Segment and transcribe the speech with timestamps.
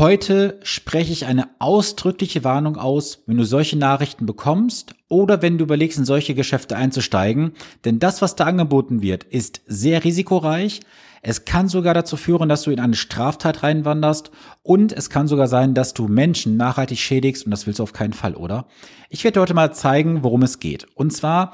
[0.00, 5.64] Heute spreche ich eine ausdrückliche Warnung aus, wenn du solche Nachrichten bekommst oder wenn du
[5.64, 7.52] überlegst, in solche Geschäfte einzusteigen.
[7.84, 10.80] Denn das, was da angeboten wird, ist sehr risikoreich.
[11.20, 14.30] Es kann sogar dazu führen, dass du in eine Straftat reinwanderst
[14.62, 17.92] und es kann sogar sein, dass du Menschen nachhaltig schädigst und das willst du auf
[17.92, 18.68] keinen Fall, oder?
[19.10, 20.86] Ich werde heute mal zeigen, worum es geht.
[20.94, 21.52] Und zwar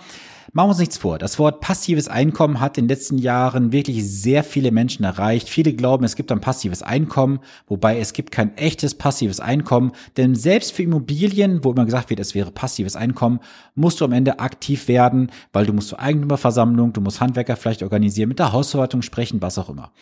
[0.56, 1.18] Machen wir uns nichts vor.
[1.18, 5.50] Das Wort passives Einkommen hat in den letzten Jahren wirklich sehr viele Menschen erreicht.
[5.50, 9.92] Viele glauben, es gibt ein passives Einkommen, wobei es gibt kein echtes passives Einkommen.
[10.16, 13.40] Denn selbst für Immobilien, wo immer gesagt wird, es wäre passives Einkommen,
[13.74, 17.82] musst du am Ende aktiv werden, weil du musst zur Eigentümerversammlung, du musst Handwerker vielleicht
[17.82, 19.92] organisieren, mit der Hausverwaltung sprechen, was auch immer.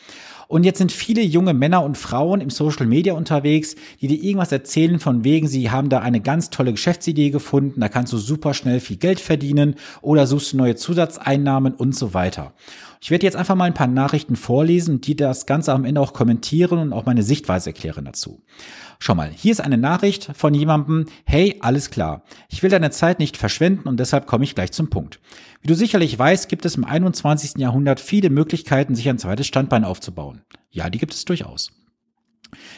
[0.54, 4.52] Und jetzt sind viele junge Männer und Frauen im Social Media unterwegs, die dir irgendwas
[4.52, 8.54] erzählen von wegen, sie haben da eine ganz tolle Geschäftsidee gefunden, da kannst du super
[8.54, 12.52] schnell viel Geld verdienen oder suchst du neue Zusatzeinnahmen und so weiter.
[13.04, 16.14] Ich werde jetzt einfach mal ein paar Nachrichten vorlesen, die das Ganze am Ende auch
[16.14, 18.42] kommentieren und auch meine Sichtweise erklären dazu.
[18.98, 22.22] Schau mal, hier ist eine Nachricht von jemandem, hey, alles klar.
[22.48, 25.20] Ich will deine Zeit nicht verschwenden und deshalb komme ich gleich zum Punkt.
[25.60, 27.58] Wie du sicherlich weißt, gibt es im 21.
[27.58, 30.40] Jahrhundert viele Möglichkeiten, sich ein zweites Standbein aufzubauen.
[30.70, 31.72] Ja, die gibt es durchaus.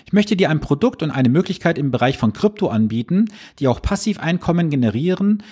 [0.06, 3.26] Ich möchte dir ein Produkt und eine Möglichkeit im Bereich von Krypto anbieten,
[3.60, 5.44] die auch Passiveinkommen generieren,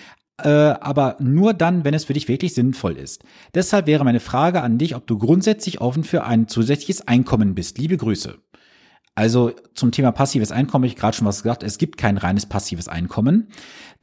[0.42, 3.22] äh, aber nur dann, wenn es für dich wirklich sinnvoll ist.
[3.54, 7.78] Deshalb wäre meine Frage an dich, ob du grundsätzlich offen für ein zusätzliches Einkommen bist.
[7.78, 8.38] Liebe Grüße.
[9.16, 11.62] Also zum Thema passives Einkommen habe ich gerade schon was gesagt.
[11.62, 13.48] Es gibt kein reines passives Einkommen.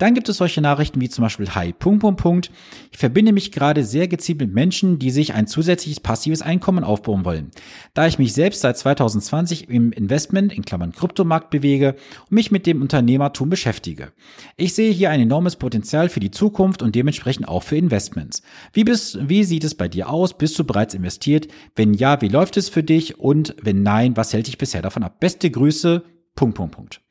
[0.02, 2.52] Dann gibt es solche Nachrichten wie zum Beispiel Hi, Punkt, Punkt, Punkt.
[2.92, 7.23] Ich verbinde mich gerade sehr gezielt mit Menschen, die sich ein zusätzliches passives Einkommen aufbauen
[7.23, 7.52] wollen.
[7.94, 12.66] Da ich mich selbst seit 2020 im Investment, in Klammern Kryptomarkt bewege und mich mit
[12.66, 14.12] dem Unternehmertum beschäftige.
[14.58, 18.42] Ich sehe hier ein enormes Potenzial für die Zukunft und dementsprechend auch für Investments.
[18.73, 20.36] Wie, bist, wie sieht es bei dir aus?
[20.36, 21.48] Bist du bereits investiert?
[21.75, 23.20] Wenn ja, wie läuft es für dich?
[23.20, 25.20] Und wenn nein, was hält dich bisher davon ab?
[25.20, 26.04] Beste Grüße,
[26.36, 27.02] Punkt, Punkt, Punkt.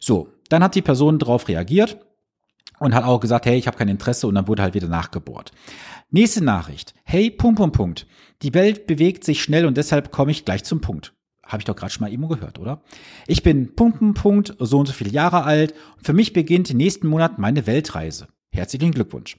[0.00, 1.98] So, dann hat die Person darauf reagiert
[2.78, 5.52] und hat auch gesagt, hey, ich habe kein Interesse und dann wurde halt wieder nachgebohrt.
[6.10, 6.94] Nächste Nachricht.
[7.04, 8.06] Hey, Punkt, Punkt, Punkt.
[8.42, 11.14] Die Welt bewegt sich schnell und deshalb komme ich gleich zum Punkt.
[11.42, 12.82] Habe ich doch gerade schon mal immer gehört, oder?
[13.26, 16.72] Ich bin Punkt, Punkt, Punkt, so und so viele Jahre alt und für mich beginnt
[16.74, 18.28] nächsten Monat meine Weltreise.
[18.56, 19.36] Herzlichen Glückwunsch.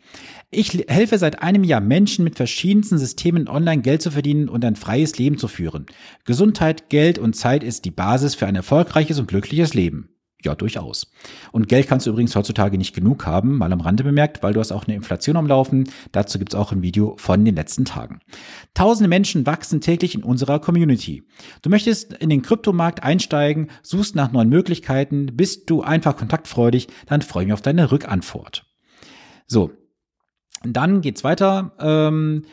[0.52, 4.76] Ich helfe seit einem Jahr Menschen mit verschiedensten Systemen online Geld zu verdienen und ein
[4.76, 5.88] freies Leben zu führen.
[6.24, 10.10] Gesundheit, Geld und Zeit ist die Basis für ein erfolgreiches und glückliches Leben.
[10.44, 11.12] Ja, durchaus.
[11.52, 14.60] Und Geld kannst du übrigens heutzutage nicht genug haben, mal am Rande bemerkt, weil du
[14.60, 15.90] hast auch eine Inflation am Laufen.
[16.12, 18.20] Dazu gibt's auch ein Video von den letzten Tagen.
[18.76, 21.24] Tausende Menschen wachsen täglich in unserer Community.
[21.64, 27.24] Du möchtest in den Kryptomarkt einsteigen, suchst nach neuen Möglichkeiten, bist du einfach kontaktfreudig, dann
[27.24, 28.67] freue ich mich auf deine Rückantwort.
[29.48, 29.72] So,
[30.64, 31.74] dann geht's weiter.
[31.80, 32.44] Ähm,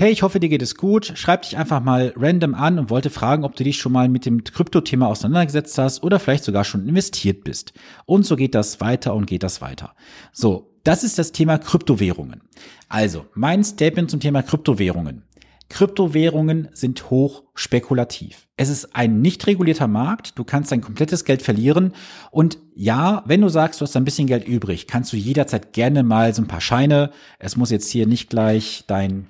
[0.00, 1.10] Hey, ich hoffe, dir geht es gut.
[1.16, 4.26] Schreib dich einfach mal random an und wollte fragen, ob du dich schon mal mit
[4.26, 7.72] dem Krypto-Thema auseinandergesetzt hast oder vielleicht sogar schon investiert bist.
[8.06, 9.96] Und so geht das weiter und geht das weiter.
[10.32, 12.42] So, das ist das Thema Kryptowährungen.
[12.88, 15.24] Also, mein Statement zum Thema Kryptowährungen.
[15.68, 18.48] Kryptowährungen sind hoch spekulativ.
[18.56, 20.38] Es ist ein nicht regulierter Markt.
[20.38, 21.92] Du kannst dein komplettes Geld verlieren.
[22.30, 26.02] Und ja, wenn du sagst, du hast ein bisschen Geld übrig, kannst du jederzeit gerne
[26.02, 27.10] mal so ein paar Scheine.
[27.38, 29.28] Es muss jetzt hier nicht gleich dein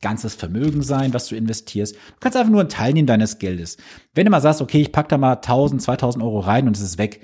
[0.00, 1.94] ganzes Vermögen sein, was du investierst.
[1.94, 3.78] Du kannst einfach nur einen Teil nehmen deines Geldes.
[4.14, 6.82] Wenn du mal sagst, okay, ich pack da mal 1000, 2000 Euro rein und es
[6.82, 7.20] ist weg,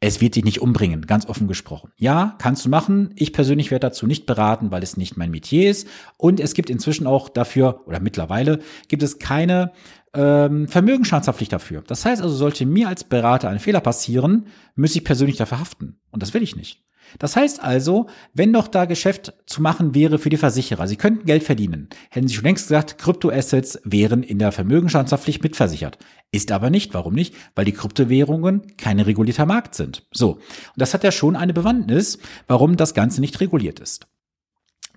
[0.00, 1.90] es wird dich nicht umbringen, ganz offen gesprochen.
[1.96, 3.12] Ja, kannst du machen.
[3.16, 5.88] Ich persönlich werde dazu nicht beraten, weil es nicht mein Metier ist.
[6.16, 9.72] Und es gibt inzwischen auch dafür, oder mittlerweile, gibt es keine
[10.14, 11.82] ähm, Vermögensschadenspflicht dafür.
[11.84, 15.98] Das heißt also, sollte mir als Berater ein Fehler passieren, müsste ich persönlich dafür haften.
[16.12, 16.84] Und das will ich nicht.
[17.18, 21.26] Das heißt also, wenn doch da Geschäft zu machen wäre für die Versicherer, sie könnten
[21.26, 25.98] Geld verdienen, hätten sie schon längst gesagt, Kryptoassets wären in der Vermögensschadenspflicht mitversichert.
[26.30, 26.92] Ist aber nicht.
[26.92, 27.34] Warum nicht?
[27.54, 30.06] Weil die Kryptowährungen kein regulierter Markt sind.
[30.12, 30.34] So.
[30.34, 30.42] Und
[30.76, 34.06] das hat ja schon eine Bewandtnis, warum das Ganze nicht reguliert ist.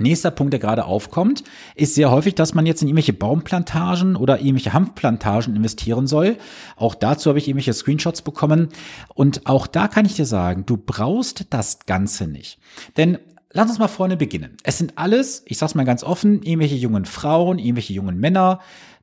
[0.02, 1.44] Nächster Punkt, der gerade aufkommt,
[1.76, 6.38] ist sehr häufig, dass man jetzt in irgendwelche Baumplantagen oder irgendwelche Hanfplantagen investieren soll.
[6.76, 8.70] Auch dazu habe ich irgendwelche Screenshots bekommen.
[9.14, 12.60] Und auch da kann ich dir sagen, du brauchst das Ganze nicht.
[12.98, 13.18] Denn
[13.52, 14.58] lass uns mal vorne beginnen.
[14.64, 18.60] Es sind alles, ich sag's mal ganz offen, irgendwelche jungen Frauen, irgendwelche jungen Männer,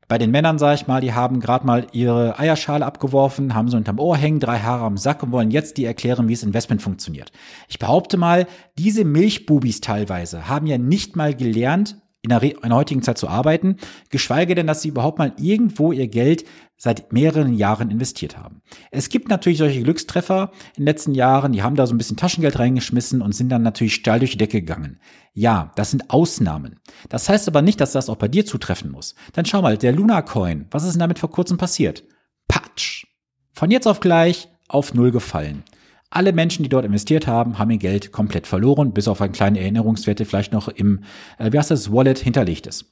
[0.08, 3.76] bei den Männern, sage ich mal, die haben gerade mal ihre Eierschale abgeworfen, haben so
[3.76, 6.81] unterm Ohr hängen, drei Haare am Sack und wollen jetzt die erklären, wie es Investment
[6.81, 7.31] funktioniert.
[7.69, 8.46] Ich behaupte mal,
[8.78, 13.28] diese Milchbubis teilweise haben ja nicht mal gelernt, in der, in der heutigen Zeit zu
[13.28, 13.76] arbeiten,
[14.10, 16.44] geschweige denn, dass sie überhaupt mal irgendwo ihr Geld
[16.76, 18.62] seit mehreren Jahren investiert haben.
[18.90, 22.16] Es gibt natürlich solche Glückstreffer in den letzten Jahren, die haben da so ein bisschen
[22.16, 25.00] Taschengeld reingeschmissen und sind dann natürlich steil durch die Decke gegangen.
[25.32, 26.78] Ja, das sind Ausnahmen.
[27.08, 29.14] Das heißt aber nicht, dass das auch bei dir zutreffen muss.
[29.32, 32.04] Dann schau mal, der Luna Coin, was ist denn damit vor kurzem passiert?
[32.46, 33.06] Patsch.
[33.52, 35.64] von jetzt auf gleich auf Null gefallen.
[36.10, 39.60] Alle Menschen, die dort investiert haben, haben ihr Geld komplett verloren, bis auf eine kleine
[39.60, 41.05] Erinnerungswerte vielleicht noch im,
[41.38, 42.87] äh, wie heißt das, Wallet hinterlegt ist.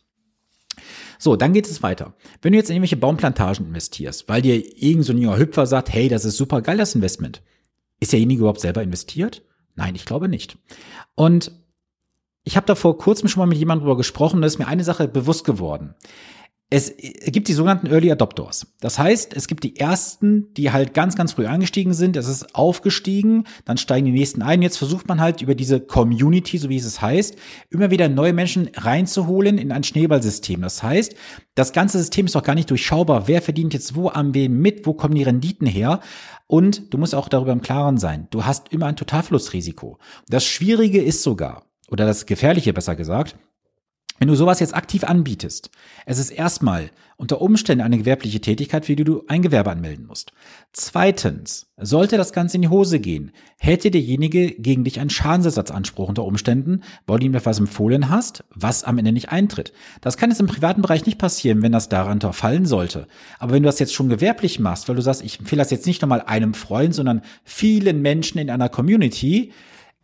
[1.19, 2.15] So, dann geht es weiter.
[2.43, 5.91] Wenn du jetzt in irgendwelche Baumplantagen investierst, weil dir irgend so ein junger Hüpfer sagt,
[5.91, 7.43] hey, das ist super geil, das Investment.
[8.01, 9.43] Ist derjenige überhaupt selber investiert?
[9.75, 10.59] Nein, ich glaube nicht.
[11.15, 11.53] Und
[12.45, 14.85] ich habe da vor kurzem schon mal mit jemandem darüber gesprochen, da ist mir eine
[14.85, 15.95] Sache bewusst geworden
[16.69, 16.93] es
[17.27, 18.67] gibt die sogenannten Early Adopters.
[18.81, 22.17] Das heißt, es gibt die ersten, die halt ganz, ganz früh eingestiegen sind.
[22.17, 24.63] Es ist aufgestiegen, dann steigen die nächsten ein.
[24.63, 27.37] Jetzt versucht man halt über diese Community, so wie es heißt,
[27.71, 30.61] immer wieder neue Menschen reinzuholen in ein Schneeballsystem.
[30.61, 31.15] Das heißt,
[31.55, 33.29] das ganze System ist auch gar nicht durchschaubar.
[33.29, 34.87] Wer verdient jetzt wo am wem mit?
[34.87, 36.01] Wo kommen die Renditen her?
[36.49, 38.27] Und du musst auch darüber im Klaren sein.
[38.31, 39.99] Du hast immer ein Totalverlustrisiko.
[40.29, 43.37] Das Schwierige ist sogar, oder das Gefährliche besser gesagt,
[44.19, 45.71] wenn du sowas jetzt aktiv anbietest,
[46.07, 50.33] es ist erstmal unter Umständen eine gewerbliche Tätigkeit, für die du ein Gewerbe anmelden musst.
[50.73, 56.25] Zweitens, sollte das Ganze in die Hose gehen, hätte derjenige gegen dich einen Schadensersatzanspruch unter
[56.25, 59.73] Umständen, weil du ihm etwas empfohlen hast, was am Ende nicht eintritt.
[60.03, 63.07] Das kann jetzt im privaten Bereich nicht passieren, wenn das daran fallen sollte.
[63.39, 65.87] Aber wenn du das jetzt schon gewerblich machst, weil du sagst, ich empfehle das jetzt
[65.87, 69.53] nicht nochmal einem Freund, sondern vielen Menschen in einer Community,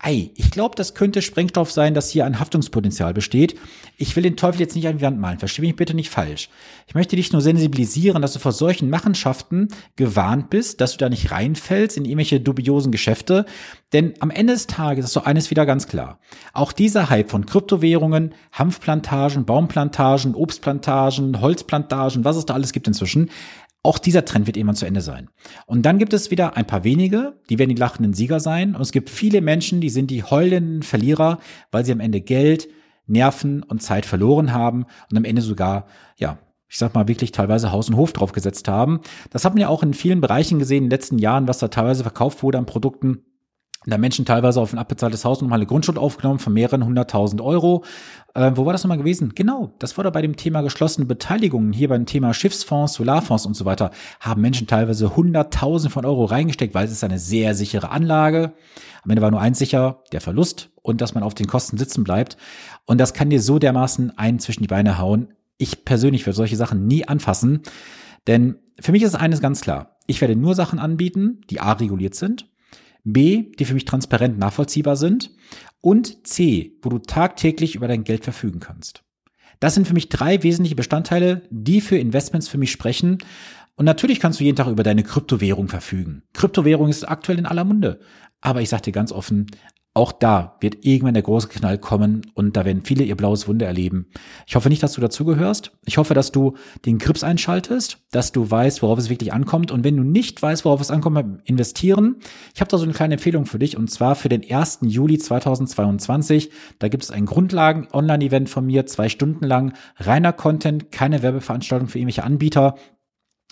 [0.05, 3.57] Ei, ich glaube, das könnte Sprengstoff sein, dass hier ein Haftungspotenzial besteht.
[3.95, 6.49] Ich will den Teufel jetzt nicht an die Wand malen, verstehe mich bitte nicht falsch.
[6.87, 11.07] Ich möchte dich nur sensibilisieren, dass du vor solchen Machenschaften gewarnt bist, dass du da
[11.07, 13.45] nicht reinfällst in irgendwelche dubiosen Geschäfte.
[13.93, 16.19] Denn am Ende des Tages ist so eines wieder ganz klar.
[16.51, 23.29] Auch dieser Hype von Kryptowährungen, Hanfplantagen, Baumplantagen, Obstplantagen, Holzplantagen, was es da alles gibt inzwischen,
[23.83, 25.29] auch dieser Trend wird irgendwann zu Ende sein.
[25.65, 28.75] Und dann gibt es wieder ein paar wenige, die werden die lachenden Sieger sein.
[28.75, 31.39] Und es gibt viele Menschen, die sind die heulenden Verlierer,
[31.69, 32.69] weil sie am Ende Geld,
[33.05, 36.39] Nerven und Zeit verloren haben und am Ende sogar, ja,
[36.69, 39.01] ich sag mal wirklich teilweise Haus und Hof draufgesetzt haben.
[39.29, 41.67] Das hat man ja auch in vielen Bereichen gesehen in den letzten Jahren, was da
[41.67, 43.25] teilweise verkauft wurde an Produkten
[43.85, 47.83] da Menschen teilweise auf ein abbezahltes Haus nochmal eine Grundschuld aufgenommen von mehreren hunderttausend Euro.
[48.33, 49.33] Äh, wo war das nochmal gewesen?
[49.35, 53.55] Genau, das war da bei dem Thema geschlossene Beteiligungen, hier beim Thema Schiffsfonds, Solarfonds und
[53.55, 57.91] so weiter, haben Menschen teilweise hunderttausend von Euro reingesteckt, weil es ist eine sehr sichere
[57.91, 58.53] Anlage.
[59.03, 62.03] Am Ende war nur eins sicher, der Verlust und dass man auf den Kosten sitzen
[62.03, 62.37] bleibt.
[62.85, 65.33] Und das kann dir so dermaßen einen zwischen die Beine hauen.
[65.57, 67.61] Ich persönlich würde solche Sachen nie anfassen,
[68.27, 69.97] denn für mich ist eines ganz klar.
[70.07, 72.47] Ich werde nur Sachen anbieten, die A reguliert sind
[73.03, 75.31] B, die für mich transparent nachvollziehbar sind
[75.81, 79.03] und C, wo du tagtäglich über dein Geld verfügen kannst.
[79.59, 83.19] Das sind für mich drei wesentliche Bestandteile, die für Investments für mich sprechen.
[83.75, 86.23] Und natürlich kannst du jeden Tag über deine Kryptowährung verfügen.
[86.33, 87.99] Kryptowährung ist aktuell in aller Munde.
[88.41, 89.47] Aber ich sage dir ganz offen,
[89.95, 93.67] auch da wird irgendwann der große Knall kommen und da werden viele ihr blaues Wunder
[93.67, 94.07] erleben.
[94.47, 95.71] Ich hoffe nicht, dass du dazugehörst.
[95.85, 96.55] Ich hoffe, dass du
[96.85, 99.71] den Grips einschaltest, dass du weißt, worauf es wirklich ankommt.
[99.71, 101.13] Und wenn du nicht weißt, worauf es ankommt
[101.45, 102.15] Investieren,
[102.55, 104.79] ich habe da so eine kleine Empfehlung für dich und zwar für den 1.
[104.81, 106.49] Juli 2022.
[106.79, 111.99] Da gibt es ein Grundlagen-Online-Event von mir, zwei Stunden lang, reiner Content, keine Werbeveranstaltung für
[111.99, 112.75] irgendwelche Anbieter.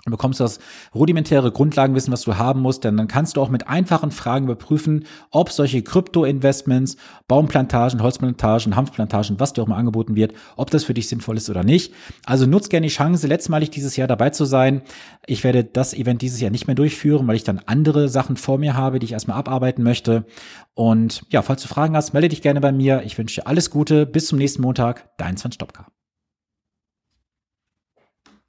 [0.06, 0.59] Du bekommst das
[0.95, 5.06] rudimentäre Grundlagenwissen, was du haben musst, denn dann kannst du auch mit einfachen Fragen überprüfen,
[5.30, 10.95] ob solche Krypto-Investments, Baumplantagen, Holzplantagen, Hanfplantagen, was dir auch mal angeboten wird, ob das für
[10.95, 11.94] dich sinnvoll ist oder nicht.
[12.25, 14.81] Also nutz gerne die Chance, letztmalig dieses Jahr dabei zu sein.
[15.27, 18.57] Ich werde das Event dieses Jahr nicht mehr durchführen, weil ich dann andere Sachen vor
[18.57, 20.25] mir habe, die ich erstmal abarbeiten möchte.
[20.74, 23.03] Und ja, falls du Fragen hast, melde dich gerne bei mir.
[23.05, 24.05] Ich wünsche dir alles Gute.
[24.05, 25.15] Bis zum nächsten Montag.
[25.17, 25.88] Dein Sven Stopka.